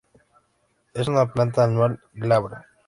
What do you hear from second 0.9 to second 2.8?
Es una planta anual, glabra.